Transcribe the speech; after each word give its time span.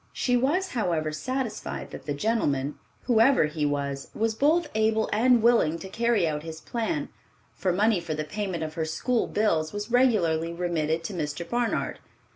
She 0.13 0.35
was, 0.35 0.69
however, 0.69 1.11
satisfied 1.11 1.91
that 1.91 2.07
the 2.07 2.15
gentleman, 2.15 2.79
whoever 3.03 3.45
he 3.45 3.67
was, 3.67 4.09
was 4.15 4.33
both 4.33 4.67
able 4.73 5.07
and 5.13 5.43
willing 5.43 5.77
to 5.77 5.89
carry 5.89 6.27
out 6.27 6.41
his 6.41 6.59
plan, 6.59 7.09
for 7.53 7.71
money 7.71 7.99
for 7.99 8.15
the 8.15 8.23
payment 8.23 8.63
of 8.63 8.73
her 8.73 8.85
school 8.85 9.27
bills 9.27 9.73
was 9.73 9.91
regularly 9.91 10.51
remitted 10.53 11.03
to 11.03 11.13
Mr. 11.13 11.47
Barnard. 11.47 11.99